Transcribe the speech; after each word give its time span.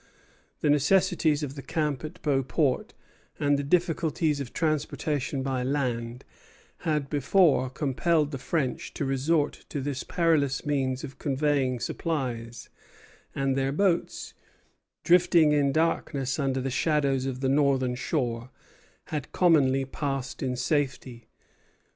The 0.61 0.69
necessities 0.71 1.43
of 1.43 1.53
the 1.53 1.61
camp 1.61 2.03
at 2.03 2.19
Beauport, 2.23 2.95
and 3.39 3.55
the 3.55 3.61
difficulties 3.63 4.39
of 4.39 4.51
transportation 4.51 5.43
by 5.43 5.61
land, 5.61 6.25
had 6.79 7.07
before 7.07 7.69
compelled 7.69 8.31
the 8.31 8.39
French 8.39 8.95
to 8.95 9.05
resort 9.05 9.63
to 9.69 9.79
this 9.79 10.01
perilous 10.01 10.65
means 10.65 11.03
of 11.03 11.19
conveying 11.19 11.79
supplies; 11.79 12.67
and 13.35 13.55
their 13.55 13.71
boats, 13.71 14.33
drifting 15.03 15.51
in 15.51 15.71
darkness 15.71 16.39
under 16.39 16.61
the 16.61 16.71
shadows 16.71 17.27
of 17.27 17.41
the 17.41 17.49
northern 17.49 17.93
shore, 17.93 18.49
had 19.09 19.31
commonly 19.31 19.85
passed 19.85 20.41
in 20.41 20.55
safety. 20.55 21.27